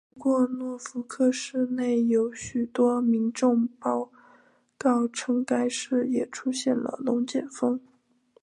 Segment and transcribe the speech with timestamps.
[0.15, 4.09] 不过诺福克市内有许多民众报
[4.75, 7.79] 告称该市也出现了龙卷风。